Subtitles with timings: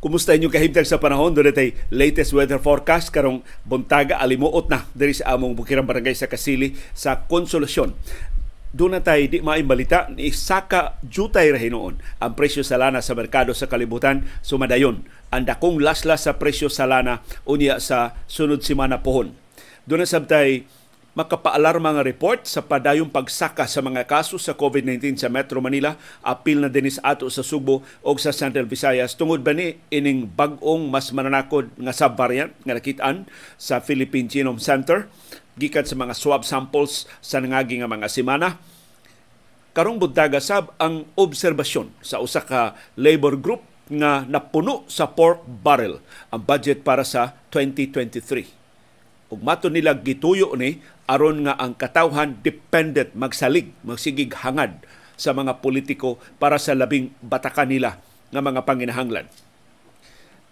[0.00, 1.36] Kumusta inyong kahimtang sa panahon?
[1.36, 6.24] Doon tay latest weather forecast karong buntaga alimuot na diri sa among bukirang barangay sa
[6.24, 7.92] Kasili sa Konsolasyon.
[8.72, 13.52] Doon na tayo di maimbalita ni Saka Jutay rahinoon ang presyo sa lana sa merkado
[13.52, 15.04] sa kalibutan sumadayon.
[15.28, 19.36] Ang dakong laslas sa presyo sa lana unya sa sunod simana pohon.
[19.84, 20.64] Doon sabtay
[21.18, 26.62] makapaalarma nga report sa padayong pagsaka sa mga kaso sa COVID-19 sa Metro Manila, apil
[26.62, 29.18] na dinis ato sa Subo o sa Central Visayas.
[29.18, 33.26] Tungod ba ni ining bag-ong mas mananakod nga sub-variant nga nakitaan
[33.58, 35.10] sa Philippine Genome Center?
[35.58, 38.62] Gikan sa mga swab samples sa nangagi nga mga semana.
[39.74, 45.98] Karong buntaga sab ang obserbasyon sa usa ka labor group nga napuno sa pork barrel
[46.30, 48.60] ang budget para sa 2023
[49.30, 54.78] ug mato nila gituyo ni aron nga ang katawhan dependent magsalig, magsigig hangad
[55.18, 57.98] sa mga politiko para sa labing batakan nila
[58.30, 59.26] nga mga panginahanglan.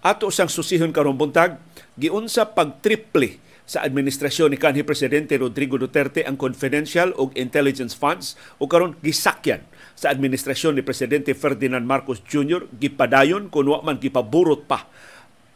[0.02, 1.62] Ato sang susihon karong buntag,
[1.94, 8.66] giunsa pag-triple sa administrasyon ni kanhi presidente Rodrigo Duterte ang confidential ug intelligence funds o
[8.66, 12.64] karon gisakyan sa administrasyon ni presidente Ferdinand Marcos Jr.
[12.80, 14.88] gipadayon kun wa man gipaburot pa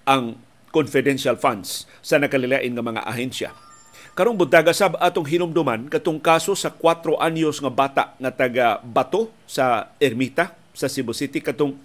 [0.05, 0.37] ang
[0.69, 3.72] confidential funds sa nakalilain nga mga ahensya.
[4.13, 9.33] Karong buntaga sab atong hinumduman katong kaso sa 4 anyos nga bata nga taga Bato
[9.49, 11.81] sa Ermita sa Cebu City katong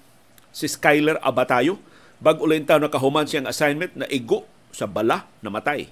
[0.52, 1.80] si Skyler Abatayo
[2.20, 4.44] bag ulen taw nakahuman siyang assignment na igo
[4.76, 5.88] sa bala namatay.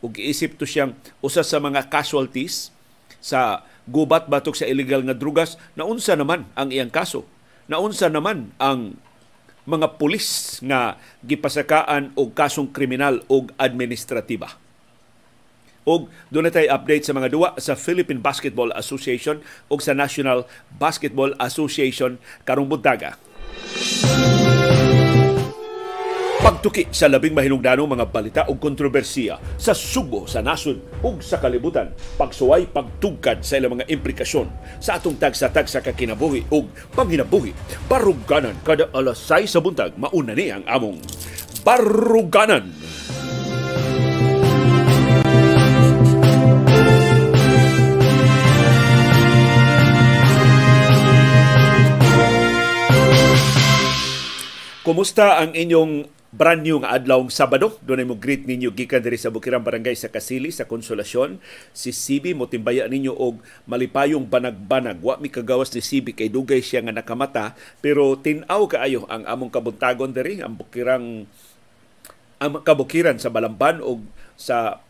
[0.00, 2.72] Ug giisip to siyang usa sa mga casualties
[3.20, 7.28] sa gubat batok sa illegal nga drugas naunsa naman ang iyang kaso.
[7.68, 8.96] Naunsa naman ang
[9.68, 14.63] mga pulis nga gipasakaan og kasong kriminal ug administratiba.
[15.84, 20.48] Og doon tay update sa mga duwa sa Philippine Basketball Association ug sa National
[20.80, 22.16] Basketball Association
[22.48, 23.20] karong buntaga.
[26.44, 31.88] Pagtuki sa labing mahinungdanong mga balita ug kontrobersiya sa subo sa nasod ug sa kalibutan.
[32.20, 37.56] Pagsuway pagtugkad sa ilang mga implikasyon sa atong tagsa-tag sa kakinabuhi ug panghinabuhi.
[37.88, 41.00] Baruganan kada alas 6 sa buntag mauna ni ang among
[41.64, 42.83] Baruganan.
[54.84, 57.80] Kumusta ang inyong brand new nga adlawng Sabado?
[57.80, 61.40] Doon mo greet ninyo gikan diri sa Bukirang Barangay sa Kasili sa Konsolasyon.
[61.72, 65.00] Si Sibi mo timbaya ninyo og malipayong banag-banag.
[65.00, 69.48] Wa mi kagawas ni Sibi kay dugay siya nga nakamata pero tin-aw kaayo ang among
[69.48, 71.24] kabuntagon diri ang Bukirang
[72.44, 74.04] ang kabukiran sa Balamban o
[74.36, 74.84] sa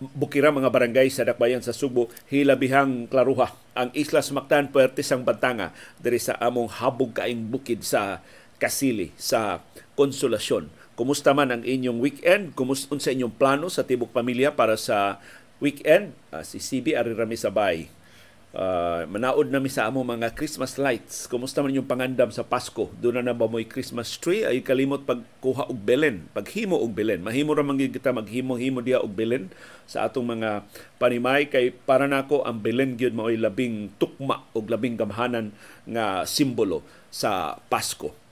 [0.00, 5.76] bukira mga barangay sa Dakbayan sa Subo hilabihang klaruha ang Islas Mactan Puerto sang Bantanga
[6.00, 8.24] diri sa among habog kaing bukid sa
[8.60, 9.64] Kasili sa
[9.96, 10.68] Konsolasyon.
[11.00, 12.52] Kumusta man ang inyong weekend?
[12.52, 15.16] Kumusta sa inyong plano sa tibok pamilya para sa
[15.64, 16.12] weekend?
[16.28, 17.88] Uh, si CB Ari Rami Sabay.
[18.50, 21.24] Uh, manaod nami sa amo mga Christmas lights.
[21.30, 22.92] Kumusta man yung pangandam sa Pasko?
[23.00, 24.44] Doon na na ba mo'y Christmas tree?
[24.44, 27.22] Ay kalimot pagkuha og belen, paghimo og belen.
[27.22, 29.54] Mahimo ra man kita maghimo-himo diya og belen
[29.86, 30.66] sa atong mga
[31.00, 35.54] panimay kay para nako ang belen gyud mao'y labing tukma og labing gamhanan
[35.86, 38.29] nga simbolo sa Pasko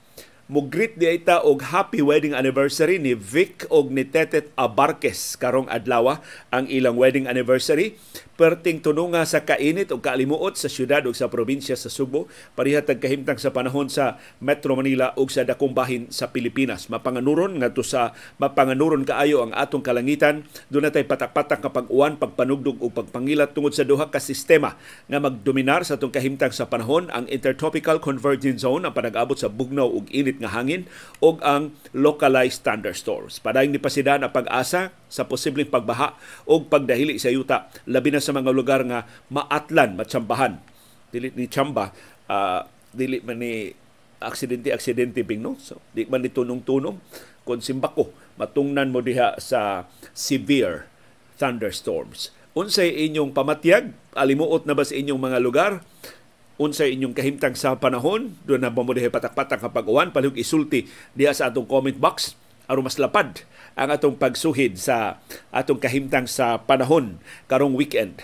[0.49, 6.25] Mugrit di ita og happy wedding anniversary ni Vic og ni Tetet Abarques karong adlaw
[6.49, 8.01] ang ilang wedding anniversary.
[8.39, 13.35] Perting tununga sa kainit o kaalimuot sa syudad o sa probinsya sa Subo, pariha kahimtang
[13.35, 16.87] sa panahon sa Metro Manila o sa dakong bahin sa Pilipinas.
[16.87, 22.79] Mapanganuron nga to sa mapanganuron kaayo ang atong kalangitan, doon natay patak-patak kapag uwan, pagpanugdog
[22.79, 24.79] o pagpangilat tungod sa duha ka sistema
[25.11, 27.11] nga magdominar sa atong kahimtang sa panahon.
[27.11, 30.87] Ang Intertropical Convergence Zone ang panag-abot sa bugnaw ug init nga hangin
[31.19, 33.43] o ang localized thunderstorms.
[33.43, 36.15] Padayong ni pasidan ang pag-asa sa posibleng pagbaha
[36.47, 40.63] o pagdahili sa yuta labi na sa mga lugar nga maatlan, matsambahan.
[41.11, 41.91] Dili ni chamba,
[42.31, 42.63] uh,
[42.95, 43.73] dili man ni
[44.19, 45.55] aksidente-aksidente bing no.
[45.61, 46.97] So, di man ni tunong-tunong
[47.47, 50.87] kung simbako matungnan mo diha sa severe
[51.39, 52.31] thunderstorms.
[52.59, 53.95] Unsay inyong pamatyag?
[54.19, 55.73] Alimuot na ba sa inyong mga lugar?
[56.59, 58.35] Unsay inyong kahimtang sa panahon?
[58.43, 60.11] Doon na diha patak-patak kapag uwan?
[60.11, 62.35] Palihog isulti diha sa atong comment box
[62.69, 63.47] aron mas lapad
[63.79, 65.23] ang atong pagsuhid sa
[65.55, 68.19] atong kahimtang sa panahon karong weekend.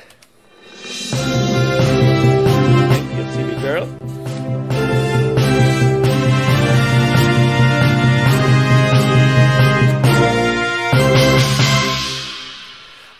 [2.91, 3.87] Thank you, CB Girl.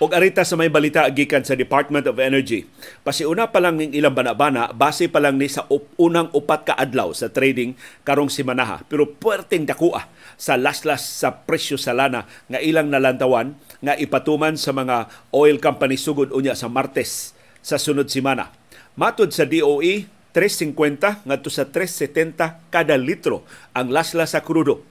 [0.05, 2.69] Og arita sa may balita gikan sa Department of Energy.
[3.01, 5.65] Pasiuna pa lang ng ilang banabana, base pa lang ni sa
[5.97, 7.73] unang upat ka adlaw sa trading
[8.05, 8.85] karong simanaha.
[8.85, 10.05] Pero puwerteng dakua
[10.37, 15.97] sa laslas sa presyo sa lana nga ilang nalantawan nga ipatuman sa mga oil company
[15.97, 17.33] sugod unya sa Martes
[17.65, 18.53] sa sunod simana.
[19.01, 20.05] Matod sa DOE,
[20.37, 24.85] 3.50 ngadto sa 3.70 kada litro ang laslas sa krudo.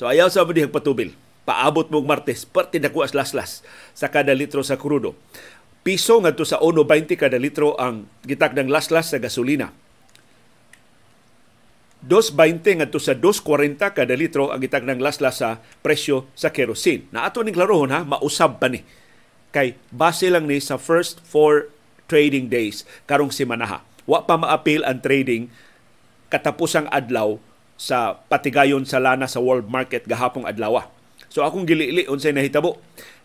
[0.00, 1.12] So ayaw sa mo patubil
[1.44, 3.60] paabot mong Martes, parte na as laslas
[3.92, 5.12] sa kada litro sa krudo.
[5.84, 9.68] Piso ngadto sa 1.20 kada litro ang gitak ng laslas sa gasolina.
[12.04, 17.08] 2.20 ngadto sa 2.40 kada litro ang gitak ng laslas sa presyo sa kerosene.
[17.12, 18.84] Na ato ning klarohon ha, mausab pa ni.
[19.52, 21.68] Kay base lang ni sa first four
[22.08, 23.84] trading days karong simanaha.
[24.04, 25.48] Wa pa maapil ang trading
[26.28, 27.40] katapusang adlaw
[27.80, 30.84] sa patigayon sa lana sa world market gahapong adlaw.
[31.34, 32.78] So akong gilili unsay nahitabo.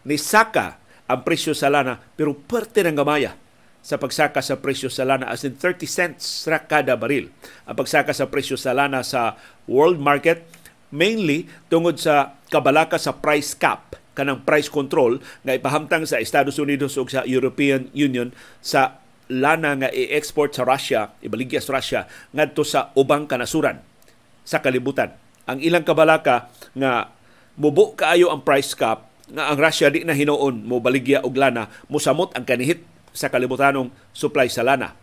[0.09, 3.37] Ni saka ang presyo sa lana pero parte ng gamaya
[3.85, 7.29] sa pagsaka sa presyo sa lana as in 30 cents ra kada baril.
[7.69, 9.37] Ang pagsaka sa presyo sa lana sa
[9.69, 10.41] world market
[10.89, 16.97] mainly tungod sa kabalaka sa price cap kanang price control nga ipahamtang sa Estados Unidos
[16.97, 21.99] ug sa European Union sa lana nga i-export sa Russia, ibaligya sa Russia
[22.33, 23.79] ngadto sa ubang kanasuran
[24.41, 25.13] sa kalibutan.
[25.45, 27.13] Ang ilang kabalaka nga
[27.59, 31.69] mubo kaayo ang price cap nga ang Russia di na hinuon mo baligya og lana
[31.91, 32.81] musamot ang kanihit
[33.13, 34.95] sa kalibutanong supply sa lana.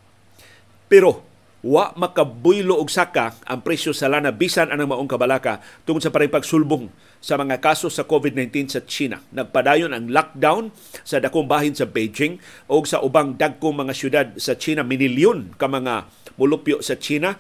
[0.90, 1.22] Pero
[1.66, 6.30] wa makabuylo og saka ang presyo sa lana bisan anang maong kabalaka tungod sa pareng
[6.30, 9.18] pagsulbong sa mga kaso sa COVID-19 sa China.
[9.34, 10.70] Nagpadayon ang lockdown
[11.02, 12.38] sa dakong bahin sa Beijing
[12.70, 14.86] o sa ubang dagkong mga syudad sa China.
[14.86, 16.06] Minilyon ka mga
[16.38, 17.34] mulupyo sa China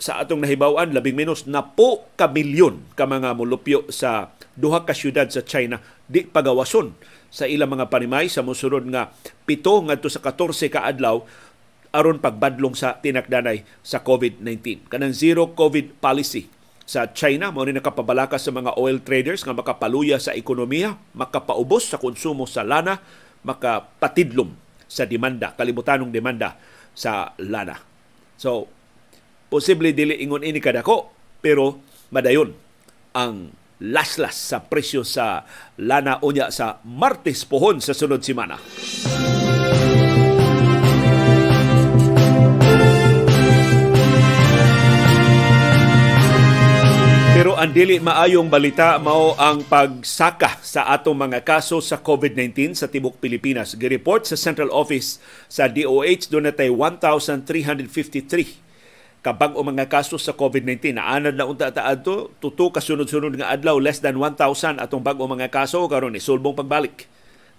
[0.00, 4.96] sa atong nahibawan labing menos na po ka milyon ka mga mulupyo sa duha ka
[4.96, 6.96] syudad sa China di pagawason
[7.32, 9.12] sa ilang mga panimay sa mosunod nga
[9.48, 11.24] pito ngadto sa 14 ka adlaw
[11.92, 14.88] aron pagbadlong sa tinakdanay sa COVID-19.
[14.88, 16.48] Kanang zero COVID policy
[16.88, 22.00] sa China mao ni nakapabalaka sa mga oil traders nga makapaluya sa ekonomiya, makapaubos sa
[22.00, 23.00] konsumo sa lana,
[23.44, 24.52] makapatidlom
[24.88, 26.56] sa demanda, kalibutanong demanda
[26.92, 27.80] sa lana.
[28.36, 28.68] So,
[29.52, 31.12] posible dili ingon ini kadako
[31.44, 32.56] pero madayon
[33.12, 33.52] ang
[33.84, 35.44] laslas sa presyo sa
[35.76, 38.56] lana unya sa Martes pohon sa sunod semana.
[47.32, 52.86] Pero ang dili maayong balita mao ang pagsaka sa atong mga kaso sa COVID-19 sa
[52.86, 53.74] tibok Pilipinas.
[53.74, 55.18] Gireport sa Central Office
[55.50, 58.71] sa DOH doon natay 1,353
[59.22, 60.98] kabag o mga kaso sa COVID-19.
[60.98, 65.24] Naanad na unta taad to, tuto kasunod-sunod nga adlaw, less than 1,000 atong bag o
[65.30, 67.06] mga kaso karon ni sulbong pagbalik.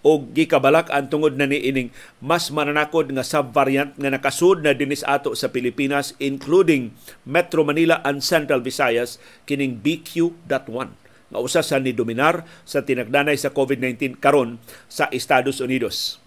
[0.04, 1.88] O gikabalak ang tungod na ni ining
[2.20, 6.92] mas mananakod nga subvariant nga nakasud na dinis ato sa Pilipinas including
[7.24, 9.16] Metro Manila and Central Visayas
[9.48, 10.92] kining BQ.1
[11.32, 14.60] nga usa sa ni dominar sa tinagdanay sa COVID-19 karon
[14.92, 16.23] sa Estados Unidos.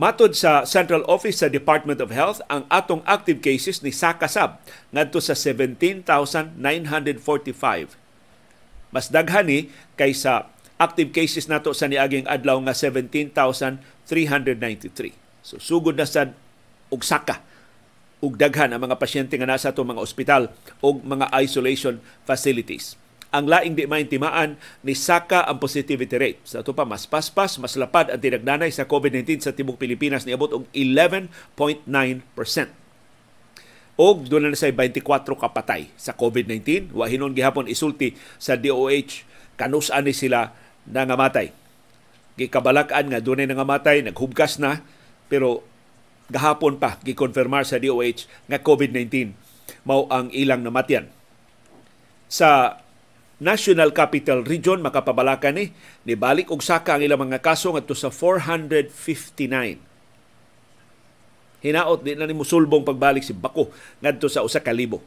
[0.00, 4.56] Matod sa Central Office sa Department of Health, ang atong active cases ni sakasab
[4.96, 6.56] ngadto sa 17,945.
[8.96, 9.68] Mas daghan ni
[10.00, 10.48] kaysa
[10.80, 13.76] active cases nato sa niaging adlaw nga 17,393.
[15.44, 16.32] So sugod na sa
[16.88, 17.44] og saka
[18.24, 20.48] ug daghan ang mga pasyente nga nasa atong mga ospital
[20.80, 22.96] ug mga isolation facilities
[23.30, 26.42] ang laing di maintimaan ni saka ang positivity rate.
[26.42, 30.34] Sa ito pa, mas paspas, mas lapad ang tinagnanay sa COVID-19 sa Tibok Pilipinas ni
[30.34, 31.86] abot og 11.9%.
[34.00, 36.90] Og doon na say 24 kapatay sa COVID-19.
[36.96, 39.28] Wahinon gihapon isulti sa DOH
[39.60, 40.56] kanus-an ni sila
[40.88, 41.52] nangamatay.
[42.40, 44.80] Gikabalak-an nga doon na nangamatay, naghubgas na,
[45.28, 45.62] pero
[46.32, 49.36] gahapon pa gikonfirmar sa DOH nga COVID-19
[49.84, 51.06] mao ang ilang namatyan.
[52.30, 52.80] Sa
[53.40, 55.72] National Capital Region makapabalaka ni
[56.04, 59.80] ni balik og saka ang ilang mga kaso ngadto sa 459.
[61.64, 63.72] Hinaot di na ni musulbong pagbalik si Bako
[64.04, 65.00] ngadto sa usa ka libo.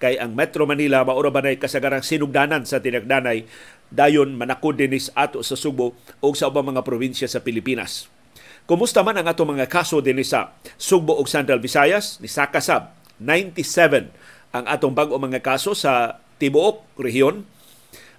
[0.00, 3.44] Kay ang Metro Manila maura ba kasagarang sinugdanan sa tinagdanay
[3.90, 8.06] dayon manakod dinis ato sa Subo o sa ubang mga probinsya sa Pilipinas.
[8.70, 14.14] Kumusta man ang ato mga kaso din sa Sugbo ug Central Visayas ni Sakasab 97
[14.54, 17.44] ang atong bag-o mga kaso sa tibuok rehiyon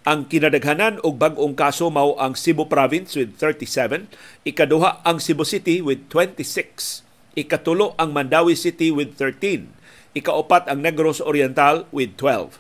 [0.02, 4.10] ang kinadaghanan og bag-ong kaso mao ang Cebu Province with 37,
[4.42, 7.06] ikaduha ang Cebu City with 26,
[7.38, 9.70] ikatulo ang Mandawi City with 13,
[10.18, 12.58] ikaupat ang Negros Oriental with 12.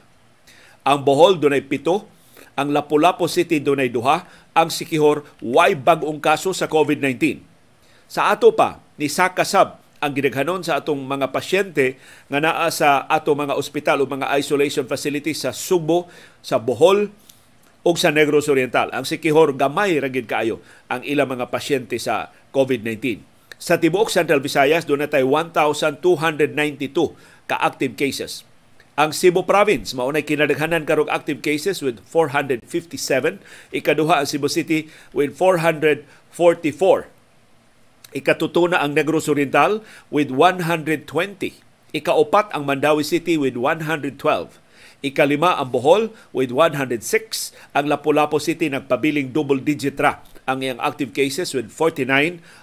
[0.86, 2.06] Ang Bohol dunay pito,
[2.60, 7.42] Ang Lapu-Lapu City dunay duha, ang Sikihor way bag-ong kaso sa COVID-19.
[8.12, 13.38] Sa ato pa ni Sakasab ang gidaghanon sa atong mga pasyente nga naa sa ato
[13.38, 16.10] mga ospital o mga isolation facilities sa Subo,
[16.42, 17.14] sa Bohol,
[17.82, 18.90] ug sa Negros Oriental.
[18.94, 23.26] Ang Sikihor gamay ra gid kaayo ang ilang mga pasyente sa COVID-19.
[23.62, 27.14] Sa tibuok Central Visayas, doon na tayo 1,292
[27.46, 28.42] ka-active cases.
[28.98, 32.66] Ang Cebu Province, maunay kinadaghanan karong active cases with 457.
[33.72, 37.08] Ikaduha ang Cebu City with 444.
[38.12, 39.80] Ikatutuna ang Negros Oriental
[40.12, 41.08] with 120.
[41.96, 44.20] Ikaupat ang Mandawi City with 112.
[45.02, 46.94] Ikalima ang Bohol with 106.
[47.74, 52.06] Ang Lapu-Lapu City nagpabiling double digit ra ang iyang active cases with 49.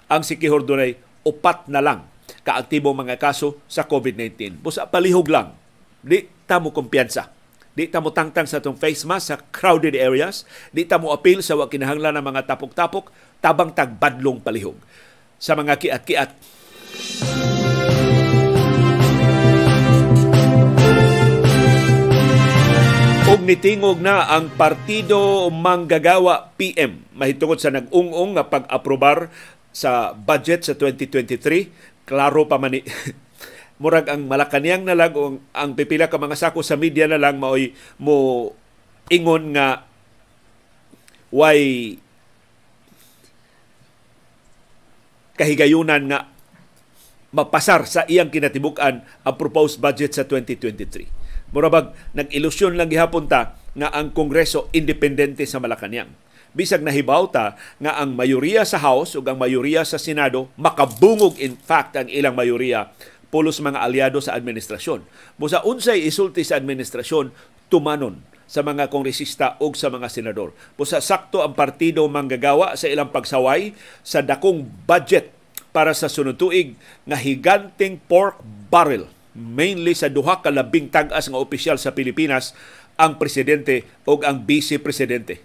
[0.07, 2.07] Ang Sikihor dunay upat na lang
[2.47, 4.63] kaaktibo mga kaso sa COVID-19.
[4.63, 5.53] Busa palihog lang
[6.01, 7.29] di ta mo kumpiyansa.
[7.75, 10.47] Di ta mo tangtang sa itong face mask sa crowded areas.
[10.71, 13.11] Di ta mo appeal sa wa kinahanglan ng mga tapok-tapok.
[13.39, 14.79] Tabang tagbadlong palihog
[15.39, 16.31] sa mga kiat-kiat.
[17.55, 17.58] Og
[23.49, 29.33] nitingog na ang Partido Manggagawa PM mahitungod sa nag-ung-ung nga pag-aprobar
[29.73, 32.05] sa budget sa 2023.
[32.05, 32.85] Klaro pa man ni
[33.81, 37.41] murag ang Malacanang na lang ang, ang pipila ka mga sako sa media na lang
[37.41, 38.53] maoy mo
[39.09, 39.89] ingon nga
[41.33, 41.97] way
[45.41, 46.29] kahigayunan nga
[47.33, 51.18] mapasar sa iyang kinatibuk-an ang proposed budget sa 2023.
[51.49, 56.13] Murabag nag-ilusyon lang gihapon ta nga ang Kongreso independente sa Malacanang.
[56.53, 61.57] Bisag nahibaw ta nga ang mayoriya sa House ug ang mayoriya sa Senado makabungog in
[61.57, 62.93] fact ang ilang mayoriya
[63.29, 65.05] pulos mga aliado sa administrasyon.
[65.37, 67.33] Busa unsay isulti sa administrasyon
[67.69, 70.57] tumanon sa mga kongresista o sa mga senador.
[70.81, 75.29] Busa sakto ang partido manggagawa sa ilang pagsaway sa dakong budget
[75.69, 76.73] para sa sunod tuig
[77.05, 78.41] nga higanting pork
[78.73, 79.05] barrel
[79.39, 82.53] mainly sa duha ka labing tag-as nga opisyal sa Pilipinas
[82.99, 85.39] ang presidente o ang vice presidente.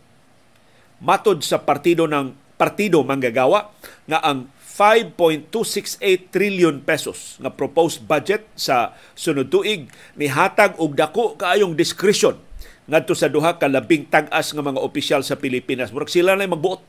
[0.97, 3.69] Matod sa partido ng partido manggagawa
[4.09, 9.85] nga ang 5.268 trillion pesos nga proposed budget sa sunod tuig
[10.17, 12.41] ni hatag og dako kaayong discretion
[12.89, 15.93] ngadto sa duha ka labing tag-as nga mga opisyal sa Pilipinas.
[15.93, 16.81] Murag sila na magbuot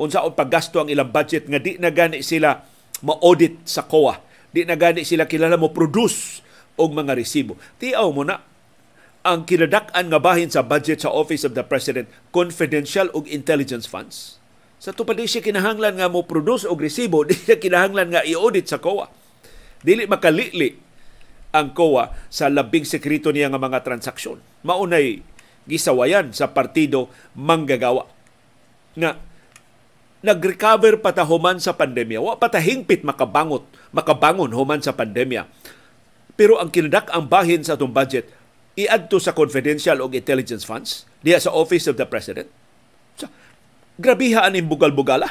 [0.00, 2.64] unsaon paggasto ang ilang budget nga di na gani sila
[3.04, 4.29] ma-audit sa COA.
[4.50, 6.42] Di na gani sila kilala mo produce
[6.74, 7.54] og mga resibo.
[7.78, 8.42] Tiaw mo na
[9.20, 14.40] ang kinadak-an nga bahin sa budget sa Office of the President confidential og intelligence funds
[14.80, 18.64] sa tupad di siya kinahanglan nga mo produce og resibo, di siya kinahanglan nga i-audit
[18.64, 19.12] sa COA.
[19.84, 20.72] Dili makalili
[21.52, 24.40] ang COA sa labing sekreto niya nga mga transaksyon.
[24.64, 25.20] Maunay
[25.68, 28.08] gisawayan sa partido manggagawa
[28.96, 29.20] nga
[30.20, 32.20] nag-recover pata human sa pandemya.
[32.20, 35.48] Wa pata hingpit makabangot, makabangon human sa pandemya.
[36.36, 38.28] Pero ang kinadak ang bahin sa atong budget,
[38.76, 42.48] iadto sa confidential o intelligence funds diya sa Office of the President
[44.00, 45.28] grabiha aning bugal-bugala.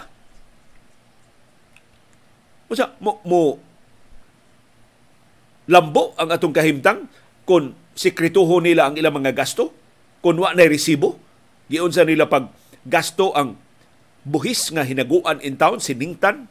[2.70, 3.58] Usa mo, mo
[5.66, 7.10] lambo ang atong kahimtang
[7.50, 9.74] kung sikrituho nila ang ilang mga gasto,
[10.22, 11.18] kung wa na resibo,
[11.66, 12.54] giun sa nila pag
[12.86, 13.58] gasto ang
[14.30, 16.46] buhis nga hinaguan in town, siningtan,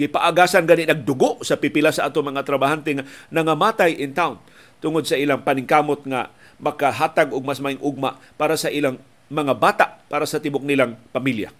[0.00, 4.40] gipaagasan gani nagdugo sa pipila sa ato mga trabahante nga nangamatay in town
[4.80, 9.86] tungod sa ilang paningkamot nga makahatag og mas maing ugma para sa ilang mga bata
[10.08, 11.52] para sa tibok nilang pamilya.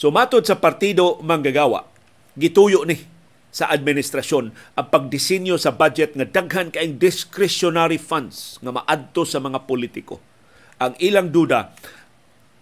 [0.00, 1.86] So matod sa partido manggagawa,
[2.34, 2.98] gituyo ni
[3.52, 4.44] sa administrasyon
[4.80, 10.18] ang pagdisenyo sa budget nga daghan kaayong discretionary funds nga maadto sa mga politiko.
[10.80, 11.76] Ang ilang duda,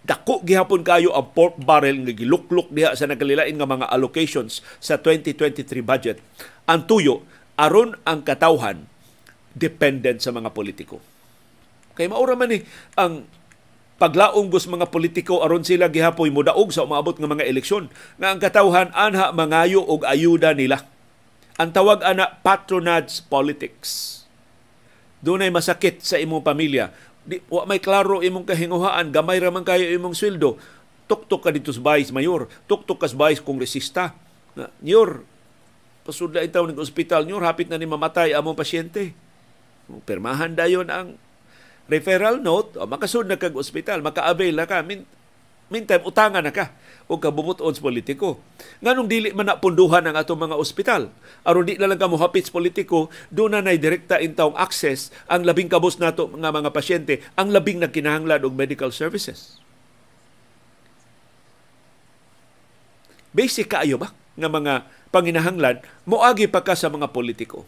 [0.01, 4.97] dako gihapon kayo ang pork barrel nga gilukluk diha sa nagkalilain nga mga allocations sa
[4.97, 6.19] 2023 budget.
[6.65, 7.27] Ang tuyo
[7.61, 8.89] aron ang katawhan
[9.53, 11.03] dependent sa mga politiko.
[11.99, 12.65] Kay maura man ni
[12.97, 13.29] ang
[14.01, 18.41] paglaong gus mga politiko aron sila gihapoy mudaog sa umabot nga mga eleksyon nga ang
[18.41, 20.89] katawhan anha mangayo og ayuda nila.
[21.61, 24.25] Ang tawag ana patronage politics.
[25.21, 26.97] Dunay masakit sa imong pamilya.
[27.25, 30.57] Di, wa may klaro imong kahinguhaan, gamay ra man kayo imong sweldo.
[31.11, 34.15] Tuktok ka dito sa bayis mayor, tuktok ka sa bayis kongresista.
[34.57, 35.27] Na, Nyor,
[36.07, 39.13] pasudla itaw ng ospital, Nyor, hapit na ni mamatay among pasyente.
[40.07, 41.19] Permahan dayon ang
[41.91, 44.81] referral note, o makasud na kag ospital, maka-avail na ka.
[44.81, 45.03] I mean,
[45.71, 46.75] Meantime, utangan na ka
[47.07, 48.43] o kabubuton sa politiko.
[48.83, 51.15] Nganong dili man napunduhan ang atong mga ospital.
[51.47, 55.47] aron di na lang kamo hapit sa politiko, doon na nay direkta intawong access ang
[55.47, 59.63] labing kabos nato nga mga pasyente, ang labing nagkinahanglan og medical services.
[63.31, 64.75] Basic kaayo ba nga mga
[65.15, 67.63] panginahanglan moagi pa ka sa mga politiko.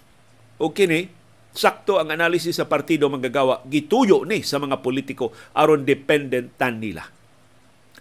[0.58, 1.06] O kini
[1.54, 7.21] sakto ang analisis sa partido manggagawa gituyo ni sa mga politiko aron dependent tan nila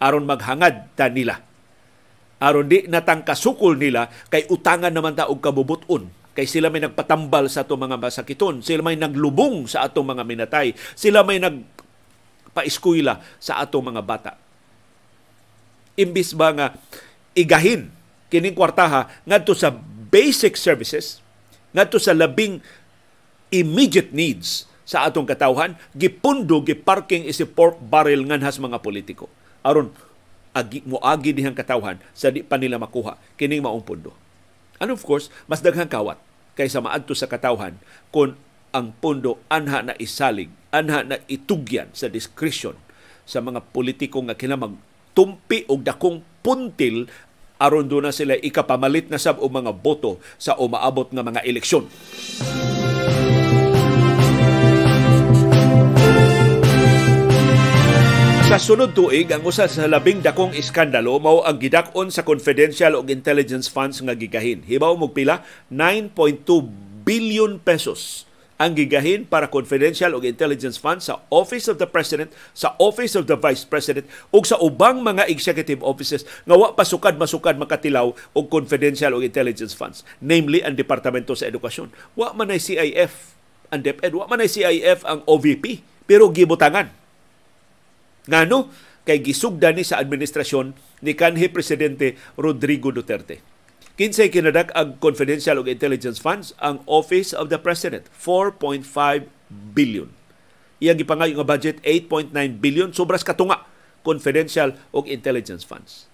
[0.01, 1.37] aron maghangad ta nila.
[2.41, 7.51] Aron di natang kasukol nila kay utangan naman ta og kabubuton kay sila may nagpatambal
[7.51, 13.59] sa ato mga masakiton, sila may naglubong sa atong mga minatay, sila may nagpaeskwela sa
[13.59, 14.31] atong mga bata.
[15.99, 16.67] Imbis ba nga
[17.35, 17.91] igahin
[18.31, 19.75] kining kwartaha ngadto sa
[20.07, 21.19] basic services,
[21.75, 22.63] ngadto sa labing
[23.51, 29.27] immediate needs sa atong katawhan, gipundo giparking isi pork barrel nganhas mga politiko
[29.61, 29.93] aron
[30.51, 34.11] agi mo agi dihang katawhan sa di pa nila makuha kining maong pundo.
[34.81, 36.17] And of course, mas daghang kawat
[36.57, 37.77] kaysa maadto sa katawhan
[38.09, 38.35] kung
[38.71, 42.75] ang pundo anha na isalig, anha na itugyan sa discretion
[43.27, 44.75] sa mga politiko nga kinamag
[45.11, 47.07] tumpi og dakong puntil
[47.61, 51.85] aron do na sila ikapamalit na sab og mga boto sa umaabot nga mga eleksyon.
[58.51, 63.07] Sa sunod tuig, ang usa sa labing dakong iskandalo mao ang gidakon sa confidential og
[63.07, 64.59] intelligence funds nga gigahin.
[64.67, 65.39] Hibaw mo pila
[65.71, 66.43] 9.2
[67.07, 68.27] billion pesos
[68.59, 73.23] ang gigahin para confidential og intelligence funds sa Office of the President, sa Office of
[73.31, 74.03] the Vice President
[74.35, 79.71] ug sa ubang mga executive offices nga wa pasukad masukad makatilaw og confidential og intelligence
[79.71, 81.87] funds, namely ang Departamento sa Edukasyon.
[82.19, 83.31] Wa man ay CIF
[83.71, 86.99] ang DepEd, wa man ay CIF ang OVP, pero gibutangan
[88.29, 88.69] Ngano
[89.01, 93.41] kay gisugda ni sa administrasyon ni kanhi presidente Rodrigo Duterte.
[93.97, 98.81] Kinsay kinadak ang confidential og intelligence funds ang Office of the President 4.5
[99.73, 100.09] billion.
[100.81, 103.65] Iyang gipangayo nga budget 8.9 billion sobras katunga
[104.01, 106.09] confidential og intelligence funds.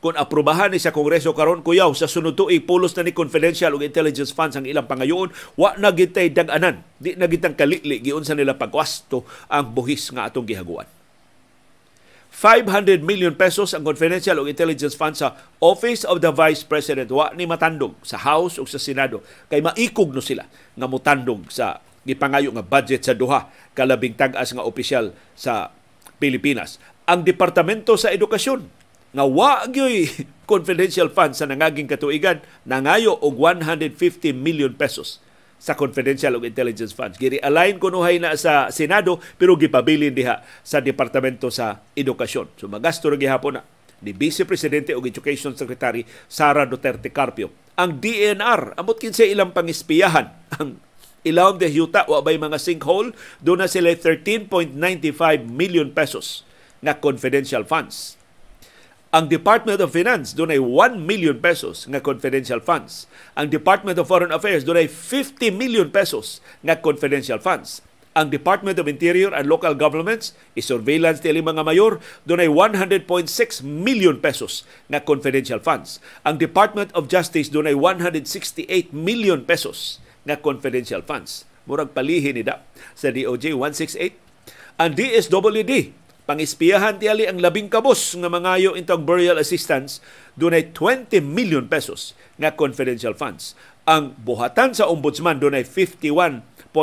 [0.00, 3.84] Kung aprobahan ni sa Kongreso karon kuyaw sa sunod tuig pulos na ni confidential og
[3.84, 8.56] intelligence funds ang ilang pangayoon wa na gitay dag-anan di na gitang kalili giunsa nila
[8.56, 10.88] pagwasto ang buhis nga atong gihaguan
[12.36, 17.08] 500 million pesos ang confidential o intelligence fund sa Office of the Vice President.
[17.08, 19.24] Wa ni matandog sa House o sa Senado.
[19.48, 20.44] Kay maikog no sila
[20.76, 25.72] nga mutandog sa gipangayo nga budget sa duha kalabing tag-as nga opisyal sa
[26.20, 26.76] Pilipinas.
[27.08, 28.68] Ang Departamento sa Edukasyon
[29.16, 30.04] nga wa gyoy
[30.52, 33.96] confidential fund sa nangaging katuigan nangayo og 150
[34.36, 35.24] million pesos
[35.66, 37.18] sa confidential og intelligence funds.
[37.18, 42.54] Giri align kunuhay na sa Senado pero gipabilin diha sa Departamento sa Edukasyon.
[42.54, 43.66] So magasto ra gihapon na
[43.98, 47.50] ni Vice Presidente og Education Secretary Sara Duterte Carpio.
[47.74, 50.30] Ang DNR amot kinsa ilang pangispiyahan
[50.62, 50.78] ang
[51.26, 53.10] ilawom de yuta wa bay mga sinkhole
[53.42, 54.70] do na sila 13.95
[55.50, 56.46] million pesos
[56.78, 58.14] na confidential funds
[59.14, 63.06] ang Department of Finance doon ay 1 million pesos nga confidential funds.
[63.38, 67.86] Ang Department of Foreign Affairs doon ay 50 million pesos nga confidential funds.
[68.18, 73.06] Ang Department of Interior and Local Governments, i-surveillance nila mga mayor, doon ay 100.6
[73.62, 76.02] million pesos nga confidential funds.
[76.26, 81.46] Ang Department of Justice doon ay 168 million pesos nga confidential funds.
[81.68, 82.66] Murag palihin ni da
[82.98, 84.16] sa DOJ 168.
[84.82, 85.72] Ang DSWD
[86.26, 90.02] Pangispiyahan tiyali ang labing kabos nga mangayo intong burial assistance
[90.34, 93.54] dunay 20 million pesos nga confidential funds.
[93.86, 96.74] Ang buhatan sa ombudsman dunay 51.47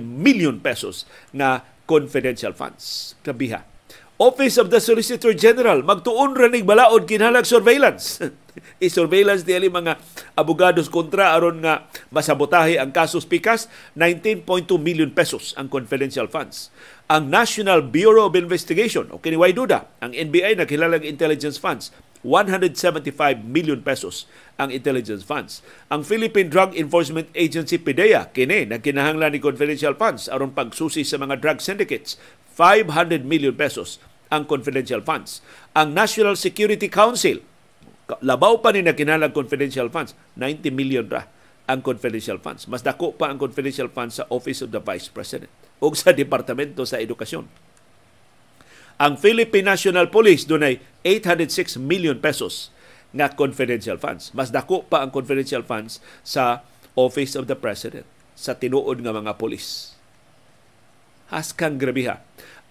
[0.00, 1.04] million pesos
[1.36, 3.12] nga confidential funds.
[3.20, 3.68] Kabiha.
[4.16, 8.16] Office of the Solicitor General magtuon ra nig balaod kinahanglan surveillance.
[8.84, 9.98] I-surveillance dili mga
[10.38, 13.66] abogados kontra aron nga masabotahe ang kasos pikas
[13.98, 14.46] 19.2
[14.78, 16.70] million pesos ang confidential funds
[17.10, 21.92] ang National Bureau of Investigation o kini duda ang NBI na kilalang intelligence funds
[22.24, 23.12] 175
[23.44, 24.24] million pesos
[24.56, 25.60] ang intelligence funds.
[25.92, 31.38] Ang Philippine Drug Enforcement Agency PDEA kini nagkinahanglan ni confidential funds aron pagsusi sa mga
[31.38, 32.16] drug syndicates
[32.56, 34.00] 500 million pesos
[34.32, 35.44] ang confidential funds.
[35.76, 37.44] Ang National Security Council
[38.20, 41.24] labaw pa ni nakinahanglan confidential funds 90 million ra
[41.64, 42.68] ang confidential funds.
[42.68, 45.48] Mas dako pa ang confidential funds sa Office of the Vice President
[45.80, 47.48] o sa Departamento sa Edukasyon.
[49.00, 52.70] Ang Philippine National Police dunay 806 million pesos
[53.14, 54.30] nga confidential funds.
[54.36, 56.62] Mas dako pa ang confidential funds sa
[56.94, 58.06] Office of the President
[58.38, 59.94] sa tinuod nga mga polis.
[61.32, 62.22] Haskang grabiha.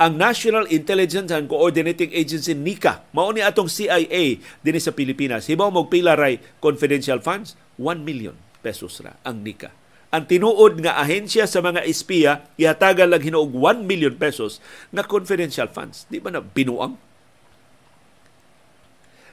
[0.03, 5.71] Ang National Intelligence and Coordinating Agency NICA mao ni atong CIA dinhi sa Pilipinas hibaw
[5.71, 9.71] mo pila ray confidential funds 1 million pesos ra ang NICA
[10.11, 14.59] ang tinuod nga ahensya sa mga espiya ihatagan lang hinuog 1 million pesos
[14.93, 16.05] nga confidential funds.
[16.05, 17.12] Di ba na binuang?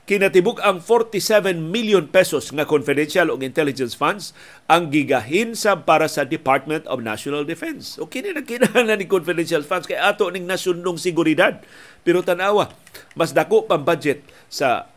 [0.08, 4.34] Kinatibuk ang 47 million pesos nga confidential o intelligence funds
[4.66, 8.00] ang gigahin sa para sa Department of National Defense.
[8.00, 11.62] O kini nagkinahanglan ni confidential funds kay ato ning nasyonong seguridad.
[12.02, 12.74] Pero tanawa,
[13.14, 14.90] mas dako pang budget sa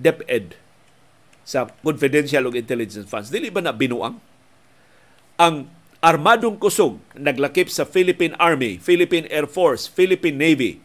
[0.00, 0.56] DepEd
[1.44, 3.28] sa confidential o intelligence funds.
[3.28, 4.30] Dili ba na binuang?
[5.40, 5.72] ang
[6.04, 10.84] armadong kusog naglakip sa Philippine Army, Philippine Air Force, Philippine Navy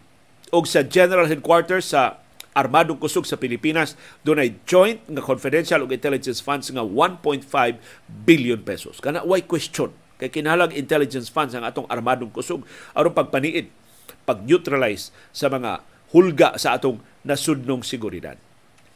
[0.56, 2.24] o sa General Headquarters sa
[2.56, 7.44] armadong kusog sa Pilipinas dunay joint nga confidential ug intelligence funds nga 1.5
[8.24, 9.04] billion pesos.
[9.04, 12.64] Kana why question kay kinahanglan intelligence funds ang atong armadong kusog
[12.96, 13.68] aron pagpaniid
[14.24, 15.84] pag-neutralize sa mga
[16.16, 18.40] hulga sa atong nasudnong seguridad.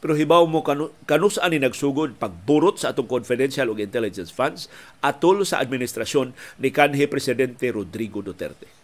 [0.00, 4.72] Pero hibaw mo kanu, kanusaan ni nagsugod pagburot sa atong confidential ug intelligence funds
[5.04, 8.79] atol sa administrasyon ni kanhi presidente Rodrigo Duterte.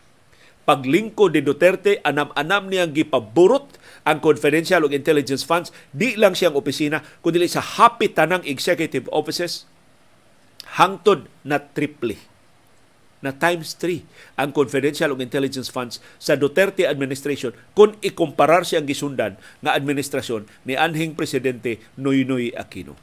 [0.67, 7.07] Paglingkod ni Duterte anam-anam niyang gipaburot ang confidential ug intelligence funds di lang siyang opisina
[7.23, 9.63] kundi sa hapit tanang executive offices
[10.75, 12.19] hangtod na triple
[13.23, 19.39] na times 3 ang confidential ug intelligence funds sa Duterte administration kung ikumparar siyang gisundan
[19.63, 22.99] nga administrasyon ni anhing presidente Noynoy Aquino.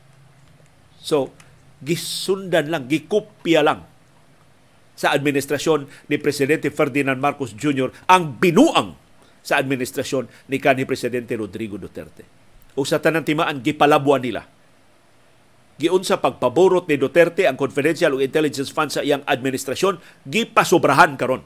[0.99, 1.31] So,
[1.79, 3.92] gisundan lang, gikopya lang
[4.93, 7.89] sa administrasyon ni Presidente Ferdinand Marcos Jr.
[8.09, 8.95] ang binuang
[9.43, 12.23] sa administrasyon ni kanhi Presidente Rodrigo Duterte.
[12.73, 14.47] O sa tanang timaan, gipalabuan nila
[15.77, 21.41] giunsa pagpaborot ni Duterte ang confidential intelligence fund sa iyang administrasyon gipasobrahan karon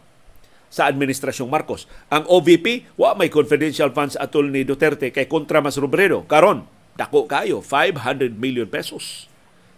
[0.68, 1.88] sa administrasyong Marcos.
[2.12, 6.28] Ang OVP wa may confidential funds atol ni Duterte kay kontra mas Robredo.
[6.28, 6.68] Karon
[7.00, 9.32] dako kayo 500 million pesos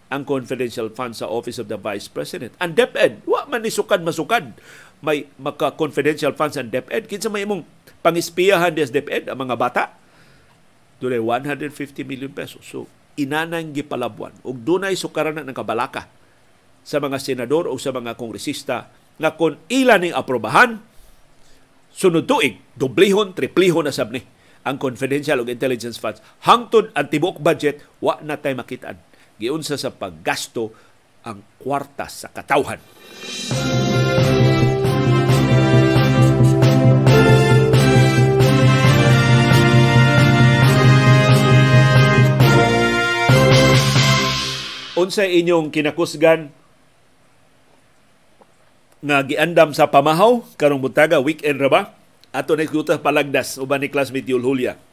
[0.10, 2.54] ang confidential funds sa Office of the Vice President.
[2.58, 4.58] Ang DepEd, wa man ni sukad masukad
[5.00, 7.64] may maka confidential funds ang DepEd kinsa may imong
[8.02, 9.84] pangispiyahan des DepEd ang mga bata.
[11.00, 11.72] Dure 150
[12.04, 12.66] million pesos.
[12.66, 16.08] So inanang gipalabuan ug dunay sukaranan ng kabalaka
[16.88, 18.88] sa mga senador o sa mga kongresista
[19.20, 20.80] nga kung ila ning aprobahan
[21.92, 24.24] sunod tuig doblihon triplihon na sabni
[24.64, 28.96] ang confidential ug intelligence funds hangtod ang tibuok budget wa na tay makitaan
[29.40, 30.76] giunsa sa paggasto
[31.24, 32.80] ang kwartas sa katawhan.
[45.00, 46.52] unsay inyong kinakusgan?
[49.00, 50.44] Nga giandam sa pamahaw?
[50.60, 51.82] Karong buntaga weekend ra ba?
[52.36, 52.68] Ato na
[53.00, 54.89] palagdas uban ni classmate Yul Julia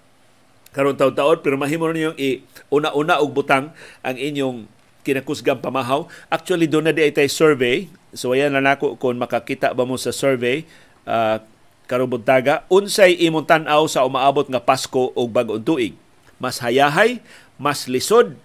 [0.77, 3.73] karon taon-taon pero mahimo niyo i una-una og butang
[4.05, 4.69] ang inyong
[5.01, 9.89] kinakusgang pamahaw actually do na di tay survey so ayan na nako kung makakita ba
[9.89, 10.69] mo sa survey
[11.09, 11.41] uh,
[11.89, 15.97] karong buntaga unsay imong tan-aw sa umaabot nga Pasko og bag-ong tuig
[16.37, 17.25] mas hayahay
[17.57, 18.37] mas lisod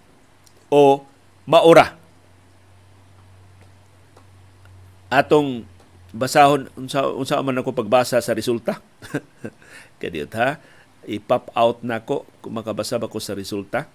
[0.72, 1.04] o
[1.44, 2.00] maura.
[5.12, 5.68] Atong
[6.16, 8.80] basahon unsa unsa man ako pagbasa sa resulta.
[10.02, 10.64] Kadiyot ha.
[11.10, 13.90] I-pop out nako kung makabasa ba ko sa resulta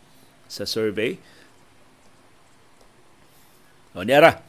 [0.50, 1.18] sa survey.
[3.94, 4.42] O niara.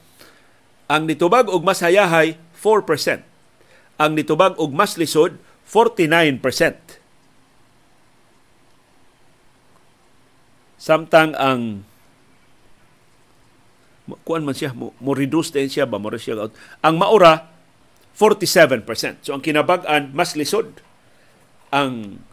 [0.88, 3.24] Ang nitubag og mas hayahay 4%.
[4.00, 6.39] Ang nitubag og mas lisod 49%.
[10.78, 11.84] Samtang ang
[14.24, 16.56] kuan man siya mo, mo reduce din siya ba mo siya out.
[16.80, 17.52] Ang maura
[18.15, 19.28] 47%.
[19.28, 20.80] So ang kinabag-an mas lisod.
[21.76, 22.24] Ang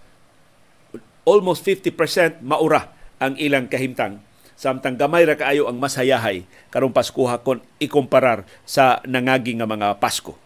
[1.25, 4.21] almost 50% maura ang ilang kahimtang.
[4.55, 10.39] Samtang gamay ra kaayo ang masayahay karong Paskuha kon ikumparar sa nangagi nga mga Pasko.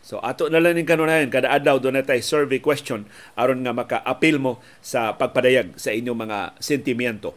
[0.00, 1.28] So ato na lang ning kanunayan.
[1.28, 3.04] Kada adlaw do tay survey question
[3.36, 7.36] aron nga maka-appeal mo sa pagpadayag sa inyong mga sentimiento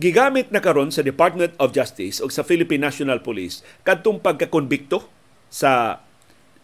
[0.00, 5.04] gigamit na karon sa Department of Justice o sa Philippine National Police kadtong pagkakonbikto
[5.52, 6.00] sa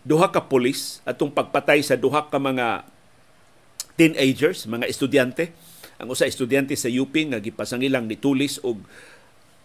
[0.08, 2.88] duha ka pulis atong pagpatay sa duha ka mga
[3.96, 5.50] teenagers, mga estudyante.
[5.96, 8.84] Ang usa estudyante sa UP nga gipasangilang ni tulis og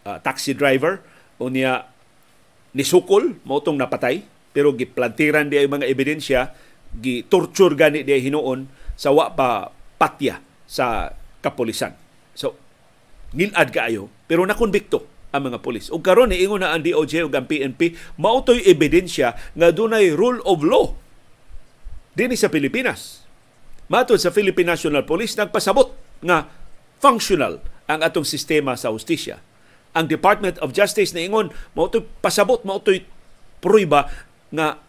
[0.08, 1.04] uh, taxi driver
[1.38, 1.92] o niya
[2.72, 4.24] nisukol mo tong napatay
[4.56, 6.56] pero giplantiran di ay mga ebidensya
[6.96, 11.12] gi-torture gani di hinuon sa wa pa patya sa
[11.44, 11.92] kapolisan.
[12.36, 12.56] So
[13.36, 15.88] ngilad kaayo pero nakonbikto ang mga pulis.
[15.92, 20.64] Ug karon niingon na ang DOJ ug ang PNP mautoy ebidensya nga dunay rule of
[20.64, 20.96] law
[22.16, 23.21] dinhi sa Pilipinas.
[23.92, 25.92] Matod sa Philippine National Police nagpasabot
[26.24, 26.48] nga
[27.04, 27.60] functional
[27.92, 29.44] ang atong sistema sa hustisya.
[29.92, 33.04] Ang Department of Justice niingon mautoy pasabot mautoy
[33.60, 34.08] pruiba
[34.48, 34.80] nga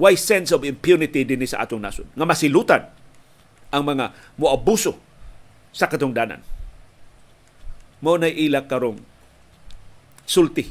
[0.00, 2.88] why sense of impunity dinhi sa atong nasod nga masilutan
[3.68, 4.96] ang mga moabuso
[5.68, 6.40] sa katungdanan.
[8.00, 8.96] Mao na ilak karong
[10.24, 10.64] sulti.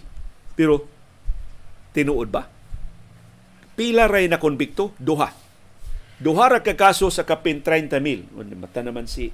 [0.57, 0.89] Pero
[1.93, 2.49] tinuod ba?
[3.77, 4.97] Pila ray na konbikto?
[4.97, 5.40] Duha.
[6.21, 8.29] Duha ra ka kaso sa kapin 30 mil.
[8.53, 9.33] Mata naman si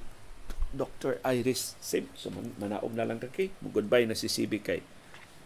[0.71, 1.19] Dr.
[1.27, 2.07] Iris Sim.
[2.15, 3.51] So, manaog na lang kay.
[3.59, 4.79] Goodbye na si CB kay.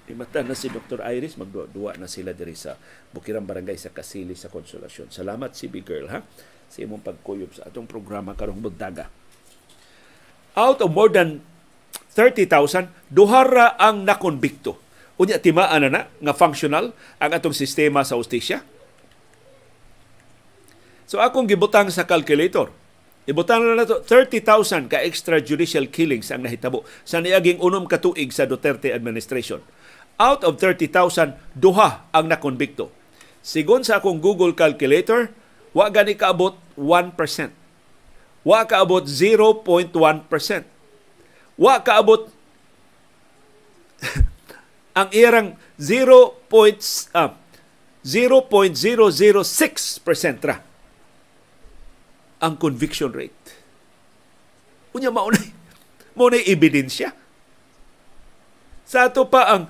[0.05, 1.01] Imata na si Dr.
[1.01, 1.41] Iris.
[1.41, 2.77] Magduwa na sila diri sa
[3.09, 5.09] Bukirang Barangay sa Kasili sa Konsolasyon.
[5.09, 6.21] Salamat CB Girl ha
[6.71, 9.11] sa imong pagkuyog sa atong programa karong buntaga.
[10.55, 11.43] Out of more than
[12.15, 14.79] 30,000, duhara ang nakonbikto.
[15.19, 18.63] Unya timaan na na nga functional ang atong sistema sa ustisya.
[21.11, 22.71] So akong gibutang sa calculator.
[23.27, 28.47] Ibutang na nato 30,000 ka extrajudicial killings ang nahitabo sa niaging unom ka tuig sa
[28.47, 29.59] Duterte administration.
[30.15, 32.87] Out of 30,000, duha ang nakonbikto.
[33.43, 35.35] Sigon sa akong Google calculator,
[35.75, 37.11] wa gani kaabot 1%.
[38.47, 39.91] Wa kaabot 0.1%.
[41.59, 42.31] Wa kaabot
[45.03, 46.39] ang irang 0.
[46.47, 47.35] Uh,
[47.99, 50.70] 0.006% ra
[52.41, 53.61] ang conviction rate.
[54.91, 55.53] Unya maunay,
[56.17, 57.13] maunay ebidensya.
[58.83, 59.63] Sa ato pa ang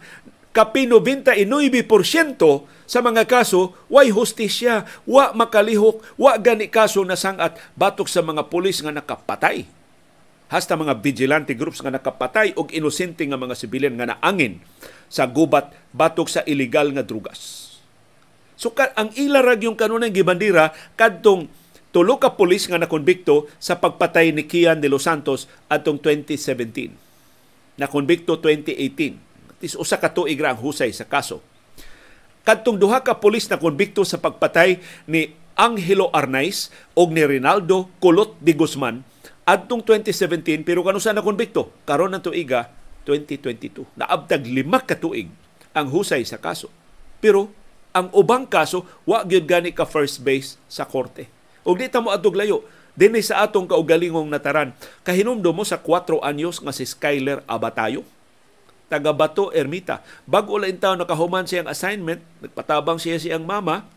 [0.55, 1.85] kapi 99%
[2.89, 8.51] sa mga kaso, way hustisya, wa makalihok, wa gani kaso na sangat batok sa mga
[8.51, 9.63] pulis nga nakapatay.
[10.51, 14.59] Hasta mga vigilante groups nga nakapatay og inosente nga mga sibilyan nga naangin
[15.07, 17.71] sa gubat batok sa illegal nga drugas.
[18.59, 21.47] So ang ilarag yung kanunang gibandira kadtong
[21.91, 26.95] tulo ka pulis nga nakonbikto sa pagpatay ni Kian de los Santos atong 2017.
[27.75, 29.59] Nakonbikto 2018.
[29.59, 31.43] Tis usa ka tuig ang husay sa kaso.
[32.41, 38.39] Kadtong duha ka pulis na konbikto sa pagpatay ni Angelo Arnaiz o ni Rinaldo Kulot
[38.41, 39.05] de Guzman
[39.45, 42.71] adtong 2017 pero kanu sa na konbikto karon ang tuiga
[43.03, 45.29] 2022 naabtag lima ka tuig
[45.75, 46.71] ang husay sa kaso.
[47.21, 47.51] Pero
[47.91, 52.13] ang ubang kaso wa gyud gani ka first base sa korte ug di ta mo
[52.13, 52.65] adtog layo
[52.97, 54.75] dinhi sa atong kaugalingong nataran
[55.07, 58.03] kahinumdom mo sa 4 anyos nga si Skyler Abatayo
[58.91, 60.03] taga Bato Ermita.
[60.27, 63.87] Bago lang taon nakahuman siyang assignment, nagpatabang siya siyang mama,